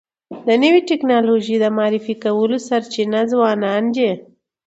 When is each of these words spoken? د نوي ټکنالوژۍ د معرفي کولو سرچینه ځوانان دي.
د 0.47 0.49
نوي 0.63 0.81
ټکنالوژۍ 0.89 1.55
د 1.59 1.65
معرفي 1.77 2.15
کولو 2.23 2.57
سرچینه 2.67 3.19
ځوانان 3.31 3.83
دي. 3.95 4.11